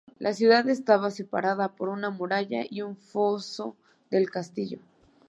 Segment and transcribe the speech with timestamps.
[0.17, 3.75] La ciudad estaba separada por una muralla y un foso
[4.09, 4.79] del castillo.